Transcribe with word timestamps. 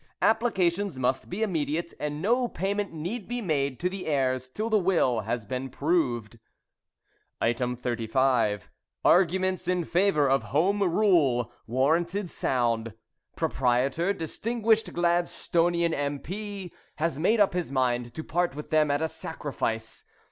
Applications 0.23 0.97
must 0.97 1.29
be 1.29 1.43
immediate, 1.43 1.93
and 1.99 2.23
no 2.23 2.47
payment 2.47 2.91
need 2.91 3.27
be 3.27 3.39
made 3.39 3.79
to 3.81 3.87
the 3.87 4.07
heirs 4.07 4.49
till 4.49 4.67
the 4.67 4.79
will 4.79 5.19
has 5.19 5.45
been 5.45 5.69
proved. 5.69 6.39
35. 7.39 8.67
Arguments 9.05 9.67
in 9.67 9.83
favour 9.85 10.27
of 10.27 10.41
Home 10.41 10.81
Rule 10.81 11.51
(warranted 11.67 12.31
sound); 12.31 12.95
proprietor, 13.35 14.11
distinguished 14.11 14.91
Gladstonian 14.91 15.93
M.P., 15.93 16.73
has 16.95 17.19
made 17.19 17.39
up 17.39 17.53
his 17.53 17.71
mind 17.71 18.15
to 18.15 18.23
part 18.23 18.55
with 18.55 18.71
them 18.71 18.89
at 18.89 19.03
a 19.03 19.07
sacrifice. 19.07 20.03